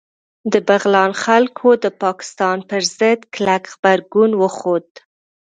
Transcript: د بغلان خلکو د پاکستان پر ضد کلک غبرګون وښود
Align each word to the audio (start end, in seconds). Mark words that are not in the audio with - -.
د 0.51 0.53
بغلان 0.67 1.11
خلکو 1.23 1.69
د 1.83 1.85
پاکستان 2.03 2.57
پر 2.69 2.81
ضد 2.97 3.19
کلک 3.35 3.63
غبرګون 3.73 4.31
وښود 4.39 4.87